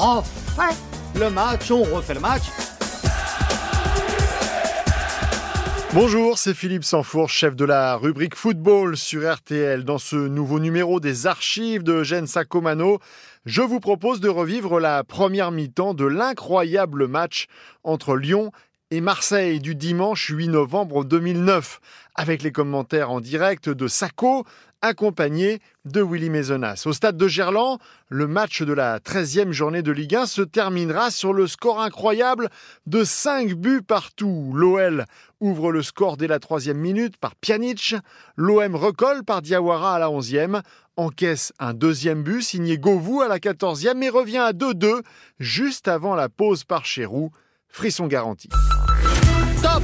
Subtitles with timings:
[0.00, 0.74] refait
[1.18, 2.44] le match, on refait le match.
[5.92, 9.84] Bonjour, c'est Philippe Sanfour, chef de la rubrique football sur RTL.
[9.84, 12.98] Dans ce nouveau numéro des archives de Eugène Sacomano,
[13.44, 17.46] je vous propose de revivre la première mi-temps de l'incroyable match
[17.82, 18.52] entre Lyon
[18.92, 21.80] et Marseille du dimanche 8 novembre 2009,
[22.16, 24.44] avec les commentaires en direct de Sacco,
[24.82, 26.82] accompagné de Willy Maisonas.
[26.86, 27.78] Au stade de Gerland,
[28.08, 32.48] le match de la 13e journée de Ligue 1 se terminera sur le score incroyable
[32.86, 34.50] de 5 buts partout.
[34.54, 35.04] L'OL
[35.38, 37.94] ouvre le score dès la troisième minute par Pjanic.
[38.36, 40.62] L'OM recolle par Diawara à la 11e,
[40.96, 45.02] encaisse un deuxième but signé Govou à la 14e et revient à 2-2
[45.38, 47.30] juste avant la pause par Chérou.
[47.68, 48.48] Frisson garanti.
[49.62, 49.82] Top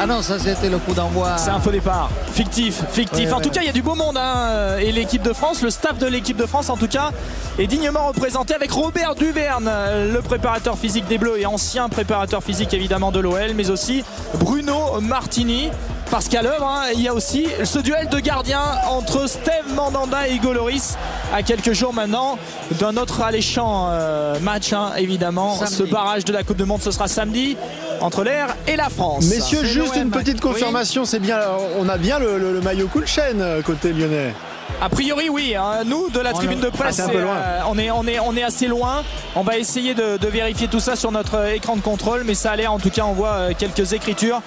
[0.00, 1.36] Ah non, ça c'était le coup d'envoi.
[1.36, 2.10] C'est un faux départ.
[2.32, 3.32] Fictif, fictif.
[3.32, 4.16] En tout cas, il y a du beau monde.
[4.16, 7.10] hein, Et l'équipe de France, le staff de l'équipe de France, en tout cas,
[7.58, 9.70] est dignement représenté avec Robert Duverne,
[10.12, 14.04] le préparateur physique des Bleus et ancien préparateur physique évidemment de l'OL, mais aussi
[14.38, 15.70] Bruno Martini.
[16.10, 20.26] Parce qu'à l'œuvre, hein, il y a aussi ce duel de gardiens entre Steve Mandanda
[20.26, 20.96] et Hugo Loris
[21.32, 22.36] à quelques jours maintenant
[22.80, 25.54] d'un autre alléchant euh, match, hein, évidemment.
[25.56, 25.74] Samedi.
[25.76, 27.56] Ce barrage de la Coupe du Monde, ce sera samedi
[28.00, 29.26] entre l'air et la France.
[29.26, 31.38] Messieurs, juste une petite confirmation, c'est bien,
[31.78, 34.34] on a bien le, le- le maillot cool chaîne euh, côté lyonnais.
[34.82, 35.54] A priori, oui.
[35.56, 35.82] hein.
[35.84, 38.66] Nous, de la tribune de presse, Ah, euh, on, est, on, est, on est assez
[38.66, 39.02] loin.
[39.34, 42.34] On va essayer de, de vérifier tout ça sur notre euh, écran de contrôle, mais
[42.34, 44.40] ça a l'air, en tout cas, on voit quelques écritures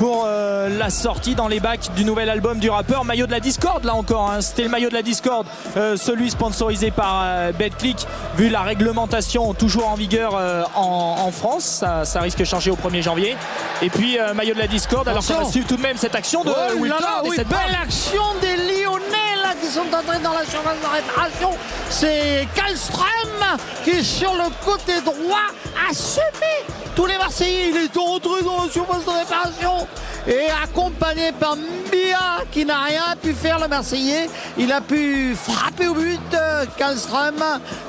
[0.00, 3.38] pour euh, la sortie dans les bacs du nouvel album du rappeur maillot de la
[3.38, 4.40] discorde là encore hein.
[4.40, 8.06] c'était le maillot de la discorde euh, celui sponsorisé par euh, BetClick
[8.38, 12.70] vu la réglementation toujours en vigueur euh, en, en France ça, ça risque de changer
[12.70, 13.36] au 1er janvier
[13.82, 16.44] et puis maillot de la discorde alors qu'on va suivre tout de même cette action
[16.44, 20.32] de Oh là là, oui, cette belle action des Lyonnais là qui sont entrés dans
[20.32, 21.50] la surface de réparation.
[21.90, 25.50] C'est Kallström qui est sur le côté droit
[25.88, 27.70] a semé tous les Marseillais.
[27.70, 29.86] Il est entré dans la surface de réparation
[30.26, 34.28] et accompagné par Mbia qui n'a rien pu faire le Marseillais.
[34.58, 37.42] Il a pu frapper au but euh, Kallström,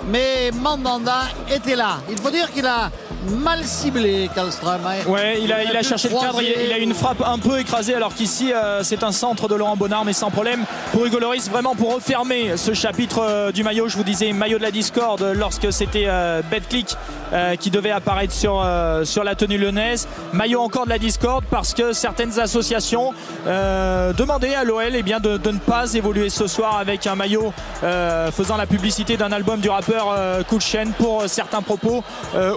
[0.08, 1.98] mais Mandanda était là.
[2.10, 2.90] Il faut dire qu'il a
[3.30, 4.82] mal ciblé Kallström.
[4.86, 5.10] hein.
[5.10, 7.22] Ouais, il a, il a pu cherché le cadre, il a, il a une frappe
[7.26, 10.66] un peu écrasée alors qu'ici euh, c'est un centre de Laurent Bonnard mais sans problème
[10.92, 14.58] pour Hugo Loris vraiment pour refermer ce chapitre euh, du maillot, je vous disais maillot
[14.58, 16.42] de la discorde lorsque c'était euh,
[17.34, 18.66] euh, qui devait apparaître sur,
[19.04, 23.14] sur la tenue lyonnaise, maillot encore de la discorde parce que certaines associations
[23.46, 27.54] demandaient à l'OL eh bien, de, de ne pas évoluer ce soir avec un maillot
[27.82, 30.16] faisant la publicité d'un album du rappeur
[30.48, 32.04] Cool Chain pour certains propos
[32.36, 32.54] euh,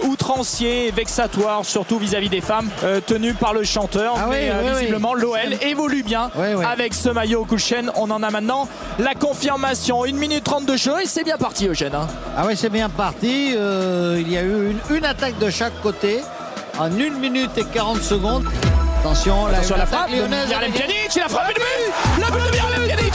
[0.63, 4.15] vexatoires, surtout vis-à-vis des femmes euh, tenues par le chanteur.
[4.17, 4.79] Ah Mais euh, oui, oui.
[4.79, 6.29] visiblement, l'OL évolue bien
[6.69, 7.85] avec ce maillot Cool Chain.
[7.95, 8.67] On en a maintenant
[8.99, 10.03] la confirmation.
[10.05, 11.95] 1 minute 30 de jeu et c'est bien parti, Eugène.
[11.95, 12.07] hein.
[12.37, 13.53] Ah oui, c'est bien parti.
[13.55, 16.21] Euh, il y a eu une, une attaque de chaque côté
[16.79, 16.89] en 1
[17.19, 18.45] minute et 40 secondes.
[19.01, 20.47] Attention, une la attaque frappe lyonnaise.
[20.47, 23.13] Miralem avec- Pjanic, il a frappé le but La but de Miralem Pjanic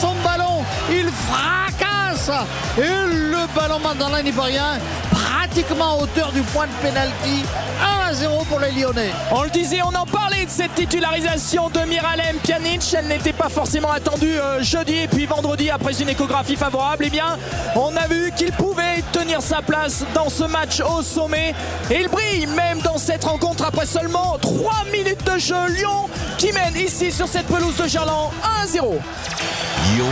[0.00, 2.30] son ballon, il fracasse
[2.78, 4.78] Et le ballon dans la n'y peut rien,
[5.10, 7.44] pratiquement à hauteur du point de pénalty
[8.06, 11.70] 1 à 0 pour les Lyonnais On le disait, on en parlait de cette titularisation
[11.70, 12.82] de Miralem Pjanic.
[12.96, 17.04] Elle n'était pas forcément attendue euh, jeudi et puis vendredi après une échographie favorable.
[17.06, 17.36] Eh bien,
[17.74, 21.54] on a vu qu'il pouvait tenir sa place dans ce match au sommet.
[21.90, 25.56] Et il brille même dans cette rencontre après seulement 3 minutes de jeu.
[25.68, 26.08] Lyon
[26.38, 28.30] qui mène ici sur cette pelouse de Gerland
[28.64, 28.98] 1-0.
[29.84, 30.08] Lyon,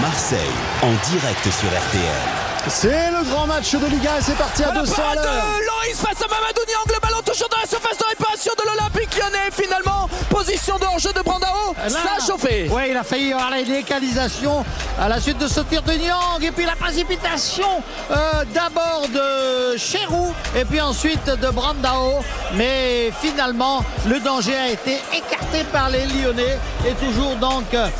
[0.00, 0.38] Marseille,
[0.82, 2.68] en direct sur RTL.
[2.68, 5.24] C'est le grand match de Liga et c'est parti à La 200 à l'heure.
[5.24, 8.64] de Loris face à Mamadou Niang, le ballon toujours dans la surface de réparation de
[8.64, 9.50] l'Olympique lyonnais.
[9.50, 11.74] Finalement, position de hors-jeu de Brandao.
[11.82, 12.68] Là, Ça a chauffé.
[12.68, 14.64] Ouais, il a failli avoir la légalisation
[15.00, 16.40] à la suite de ce tir de Niang.
[16.40, 17.82] Et puis la précipitation
[18.12, 22.20] euh, d'abord de Cherou et puis ensuite de Brandao.
[22.54, 26.58] Mais finalement, le danger a été écarté par les Lyonnais.
[26.86, 27.90] Et toujours donc 1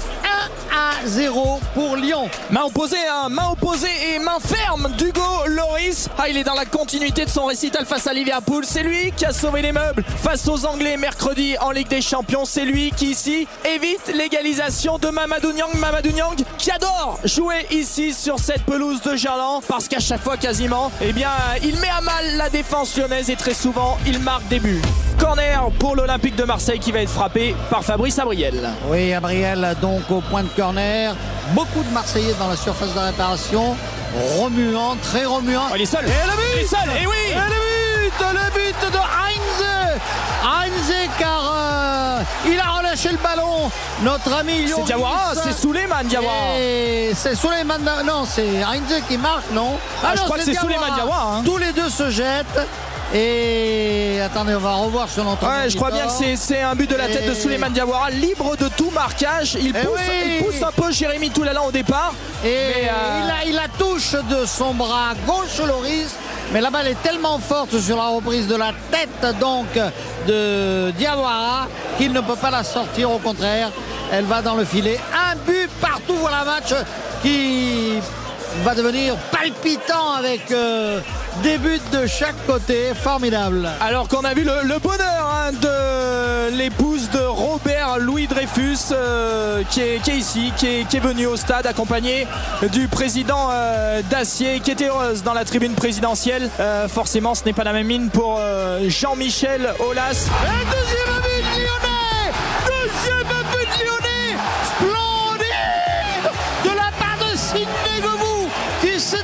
[0.72, 2.28] à 0 pour Lyon.
[2.50, 6.08] Main opposée, hein, main opposée et main ferme d'Hugo Loris.
[6.18, 8.64] Ah, il est dans la continuité de son récital face à Liverpool.
[8.66, 12.44] C'est lui qui a sauvé les meubles face aux Anglais mercredi en Ligue des Champions.
[12.44, 15.74] C'est lui qui ici évite l'égalisation de Mamadou Niang.
[15.78, 20.36] Mamadou Niang qui adore jouer ici sur cette pelouse de Gerland parce qu'à chaque fois
[20.36, 21.30] quasiment, eh bien,
[21.62, 24.80] il met à mal la défense lyonnaise et très souvent il marque des buts.
[25.22, 28.70] Corner pour l'Olympique de Marseille qui va être frappé par Fabrice Abriel.
[28.88, 31.14] Oui, Gabriel donc au point de corner.
[31.52, 33.76] Beaucoup de Marseillais dans la surface de réparation.
[34.40, 35.62] remuant, très remuant.
[35.70, 36.04] Oh, il est seul.
[36.04, 36.88] Et le but Il est seul.
[37.00, 37.14] Et oui.
[37.30, 40.00] Et le but Le but de Heinze
[40.44, 43.70] Heinze car euh, il a relâché le ballon.
[44.02, 46.56] Notre ami C'est Diawara, c'est Souleymane Diawara.
[47.14, 51.36] C'est Souleymane Non, c'est Heinze qui marque, non Ah, je crois que c'est Souleymane Diawara,
[51.36, 51.42] hein.
[51.44, 52.66] Tous les deux se jettent.
[53.14, 55.62] Et attendez, on va revoir sur l'entraînement.
[55.64, 58.56] Ouais, je crois bien que c'est- un but de la tête de Souleymane Diawara, libre
[58.56, 59.56] de tout marquage.
[59.60, 60.38] Il Eh pousse, oui.
[60.38, 62.14] il pousse un peu Jérémy Toulalan au départ.
[62.44, 66.14] Et Mais, euh, il la touche de son bras gauche, Loris.
[66.52, 69.66] Mais la balle est tellement forte sur la reprise de la tête donc
[70.26, 71.66] de Diawara
[71.98, 73.10] qu'il ne peut pas la sortir.
[73.10, 73.70] Au contraire,
[74.10, 74.98] elle va dans le filet.
[75.14, 76.14] Un but partout.
[76.20, 76.72] Voilà un match
[77.22, 77.94] qui
[78.64, 81.00] va devenir palpitant avec euh,
[81.42, 82.92] des buts de chaque côté.
[82.94, 83.68] Formidable.
[83.80, 89.62] Alors qu'on a vu le, le bonheur hein, de l'épouse de Robert Louis Dreyfus euh,
[89.70, 92.26] qui, est, qui est ici, qui est, qui est venu au stade accompagné
[92.72, 96.50] du président euh, Dacier qui était heureuse dans la tribune présidentielle.
[96.60, 100.26] Euh, forcément, ce n'est pas la même mine pour euh, Jean-Michel Aulas.
[100.44, 102.32] Et deuxième but lyonnais
[102.66, 104.36] Deuxième but lyonnais
[104.76, 106.30] Splendide
[106.64, 108.48] De la part de Sidney Govou
[108.80, 109.16] qui s'est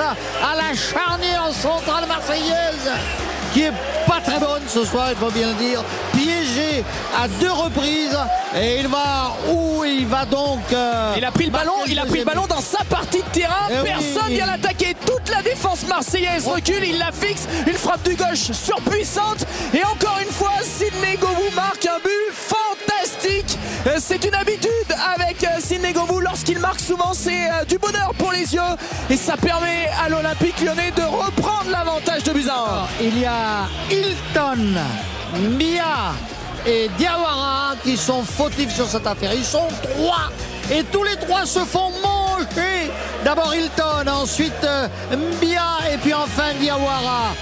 [0.00, 2.90] à la charnière centrale marseillaise
[3.52, 3.72] qui est
[4.06, 6.84] pas très bonne ce soir, il faut bien le dire, piégé
[7.16, 8.18] à deux reprises
[8.56, 12.04] et il va où il va donc euh, Il a pris le ballon, il a
[12.04, 13.68] pris le ballon dans sa partie de terrain.
[13.70, 13.88] Eh oui.
[13.88, 14.94] Personne vient l'attaquer.
[15.06, 19.46] Toute la défense marseillaise recule, il la fixe, il frappe du gauche surpuissante.
[19.74, 23.58] Et encore une fois, Sidney Govou marque un but fantastique.
[23.86, 24.70] Euh, C'est une habitude
[25.14, 26.17] avec euh, Sidney Govou.
[26.58, 28.60] Lorsqu'il marque souvent, c'est euh, du bonheur pour les yeux.
[29.10, 32.86] Et ça permet à l'Olympique lyonnais de reprendre l'avantage de Buzyn.
[33.00, 34.74] Il y a Hilton,
[35.58, 36.14] Mia
[36.66, 39.32] et Diawara qui sont fautifs sur cette affaire.
[39.34, 40.30] Ils sont trois
[40.70, 42.90] et tous les trois se font manger.
[43.24, 47.34] D'abord Hilton, ensuite euh, Mbia et puis enfin Diawara.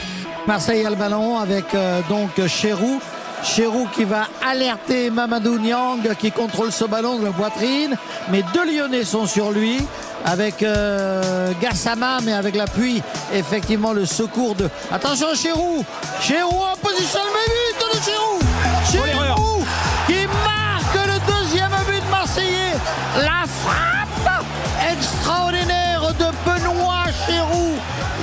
[0.47, 3.01] Marseille a le ballon avec euh, donc Cherou.
[3.47, 7.97] Cherou qui va alerter Mamadou Niang qui contrôle ce ballon de la poitrine.
[8.31, 9.81] Mais deux Lyonnais sont sur lui
[10.25, 13.01] avec euh, Gassama, mais avec l'appui,
[13.33, 14.69] effectivement, le secours de.
[14.91, 15.85] Attention, Cherou
[16.21, 19.37] Cherou en position de but de Cherou l'erreur.
[19.37, 19.65] Cherou
[20.09, 22.75] qui marque le deuxième but de Marseillais.
[23.19, 24.45] La frappe
[24.91, 27.75] extraordinaire de Benoît Cherou.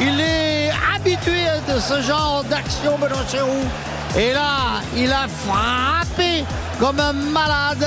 [0.02, 0.63] Il est
[1.04, 3.50] habitué de ce genre d'action, Benoît Cherou.
[4.18, 6.46] Et là, il a frappé
[6.80, 7.86] comme un malade.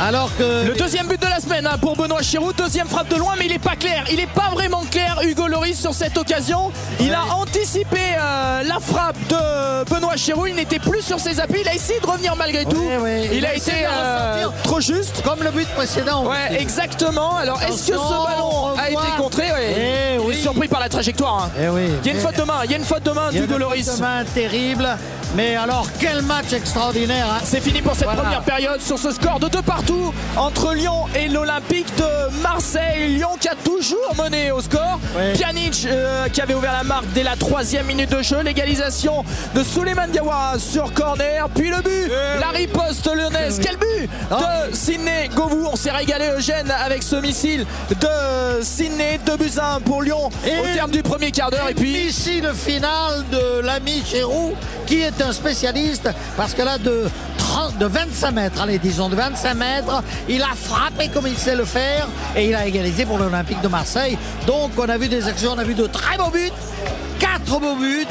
[0.00, 0.66] Alors que.
[0.66, 3.44] Le deuxième but de la semaine hein, pour Benoît Chirou, deuxième frappe de loin, mais
[3.46, 4.04] il n'est pas clair.
[4.10, 6.72] Il n'est pas vraiment clair, Hugo Loris, sur cette occasion.
[7.00, 10.46] Il a anticipé euh, la frappe de Benoît Chirou.
[10.46, 11.60] Il n'était plus sur ses appuis.
[11.62, 12.80] Il a essayé de revenir malgré tout.
[12.82, 13.28] Ouais, ouais.
[13.30, 15.22] Il, Il a été euh, trop juste.
[15.22, 16.24] Comme le but précédent.
[16.26, 17.36] Ouais, exactement.
[17.36, 19.52] Alors, est-ce que ce ballon a été contré?
[19.52, 19.74] Ouais.
[19.76, 20.40] Eh Il est oui.
[20.40, 21.44] surpris par la trajectoire.
[21.44, 21.50] hein.
[21.62, 21.82] Eh oui.
[22.02, 22.60] Il y a une faute de main.
[22.64, 23.86] Il y a une faute de main d'Hugo une Loris.
[23.86, 24.88] faute de main terrible.
[25.36, 27.26] Mais alors, quel match extraordinaire.
[27.30, 27.40] hein.
[27.44, 28.22] C'est fini pour cette Voilà.
[28.22, 29.89] première période sur ce score de deux partout
[30.36, 33.14] entre Lyon et l'Olympique de Marseille.
[33.16, 34.98] Lyon qui a toujours mené au score.
[35.16, 35.32] Ouais.
[35.34, 38.40] Pjanic euh, qui avait ouvert la marque dès la troisième minute de jeu.
[38.42, 41.48] L'égalisation de Souleymane Diawara sur corner.
[41.54, 43.60] Puis le but, la riposte lyonnaise.
[43.62, 45.66] Quel but de Sidney Govou.
[45.72, 50.74] On s'est régalé Eugène avec ce missile de Sidney de Buzyn pour Lyon Et- au
[50.74, 51.68] terme du premier quart d'heure.
[51.68, 54.54] Et puis Ici, le final de l'ami Chérou,
[54.86, 57.04] qui est un spécialiste, parce que là, de,
[57.50, 61.56] 30 de 25 mètres, allez, disons de 25 mètres, il a frappé comme il sait
[61.56, 64.16] le faire, et il a égalisé pour l'Olympique de Marseille.
[64.46, 66.52] Donc, on a vu des actions, on a vu de très beaux buts.
[67.46, 68.06] Quatre beaux buts,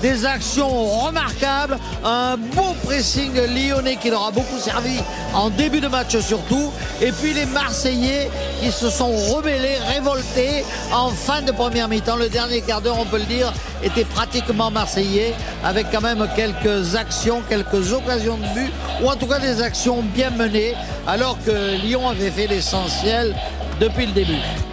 [0.00, 5.00] des actions remarquables, un beau pressing lyonnais qui leur a beaucoup servi
[5.34, 8.30] en début de match surtout, et puis les Marseillais
[8.60, 12.16] qui se sont rebellés, révoltés en fin de première mi-temps.
[12.16, 16.94] Le dernier quart d'heure, on peut le dire, était pratiquement marseillais, avec quand même quelques
[16.94, 20.74] actions, quelques occasions de but, ou en tout cas des actions bien menées,
[21.06, 23.34] alors que Lyon avait fait l'essentiel
[23.80, 24.67] depuis le début.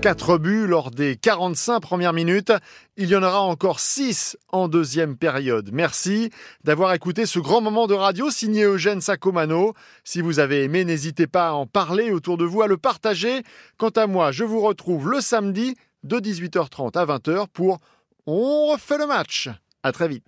[0.00, 2.52] 4 buts lors des 45 premières minutes.
[2.96, 5.70] Il y en aura encore 6 en deuxième période.
[5.72, 6.30] Merci
[6.62, 9.72] d'avoir écouté ce grand moment de radio signé Eugène Sacomano.
[10.04, 13.42] Si vous avez aimé, n'hésitez pas à en parler autour de vous, à le partager.
[13.76, 15.74] Quant à moi, je vous retrouve le samedi
[16.04, 17.78] de 18h30 à 20h pour
[18.26, 19.48] On refait le match.
[19.82, 20.24] À très vite.